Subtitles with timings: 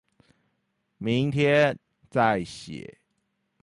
[0.97, 1.77] 明天
[2.09, 2.97] 再寫